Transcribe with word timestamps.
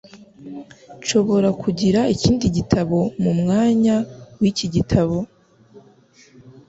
Nshobora 0.99 1.49
kugira 1.61 2.01
ikindi 2.15 2.45
gitabo 2.57 2.97
mu 3.23 3.31
mwanya 3.39 3.95
w'iki 4.39 4.67
gitabo? 4.75 5.17